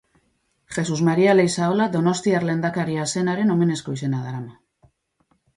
Jesus 0.77 1.03
Maria 1.09 1.35
Leizaola 1.35 1.87
donostiar 1.97 2.47
lehendakaria 2.47 3.07
zenaren 3.17 3.55
omenezko 3.57 3.97
izena 3.99 4.27
darama. 4.29 4.91